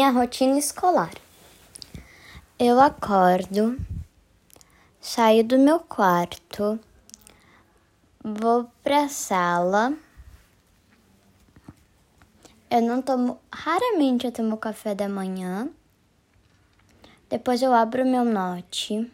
[0.00, 1.12] Minha rotina escolar.
[2.58, 3.78] Eu acordo,
[4.98, 6.80] saio do meu quarto,
[8.24, 9.92] vou pra sala.
[12.70, 15.68] Eu não tomo, raramente eu tomo café da manhã.
[17.28, 19.06] Depois eu abro meu note.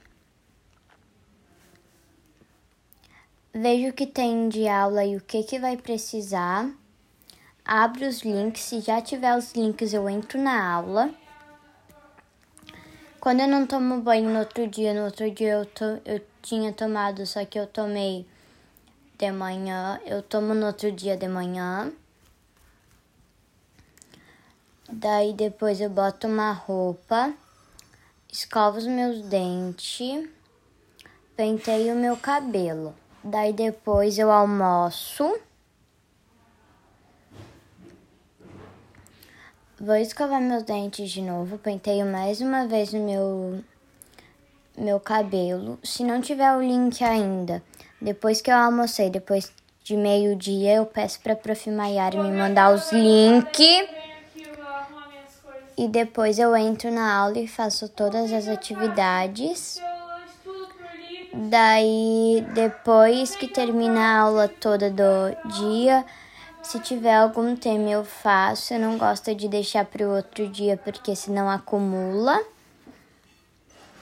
[3.53, 6.71] Vejo o que tem de aula e o que, que vai precisar
[7.67, 11.11] abro os links, se já tiver os links eu entro na aula.
[13.19, 16.73] Quando eu não tomo banho no outro dia, no outro dia eu, to, eu tinha
[16.73, 18.25] tomado, só que eu tomei
[19.19, 21.93] de manhã, eu tomo no outro dia de manhã.
[24.89, 27.35] Daí depois eu boto uma roupa,
[28.33, 30.29] escovo os meus dentes,
[31.37, 32.95] penteio o meu cabelo.
[33.25, 35.37] Daí depois eu almoço.
[39.79, 43.63] Vou escovar meus dentes de novo, penteio mais uma vez o meu,
[44.75, 45.79] meu cabelo.
[45.85, 47.63] Se não tiver o link ainda,
[48.01, 49.53] depois que eu almocei, depois
[49.85, 51.71] de meio-dia, eu peço para Prof.
[51.71, 53.87] Maiara me mandar os links.
[55.77, 59.79] E depois eu entro na aula e faço todas as atividades.
[61.35, 66.03] Daí, depois que termina a aula toda do dia,
[66.67, 68.75] se tiver algum tema, eu faço.
[68.75, 72.43] Eu não gosto de deixar para o outro dia, porque senão acumula.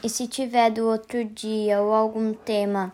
[0.02, 2.90] E se tiver do outro dia ou algum tema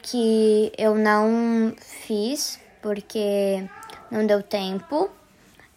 [0.00, 3.68] que eu não fiz, porque
[4.10, 5.10] não deu tempo,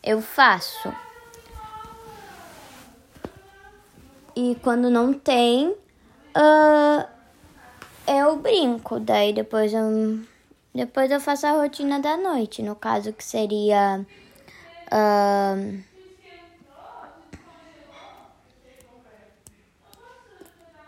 [0.01, 0.93] eu faço.
[4.33, 7.07] E quando não tem, uh,
[8.07, 9.01] eu brinco.
[9.01, 10.25] Daí depois eu
[10.73, 14.05] depois eu faço a rotina da noite, no caso que seria.
[14.87, 15.83] Uh,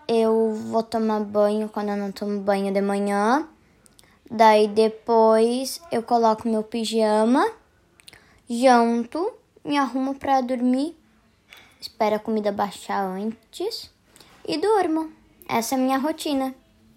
[0.08, 3.48] eu vou tomar banho quando eu não tomo banho de manhã.
[4.30, 7.52] Daí depois eu coloco meu pijama,
[8.48, 10.96] janto, me arrumo para dormir,
[11.82, 13.92] espero a comida baixar antes
[14.48, 15.12] e durmo.
[15.48, 16.54] Essa é a minha rotina.